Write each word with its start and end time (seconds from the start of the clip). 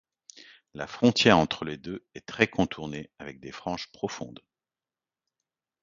La 0.73 0.87
frontière 0.87 1.37
entre 1.37 1.63
les 1.63 1.77
deux 1.77 2.03
est 2.15 2.25
très 2.25 2.47
contournée 2.47 3.11
avec 3.19 3.39
des 3.39 3.51
franges 3.51 3.91
profondes. 3.91 4.39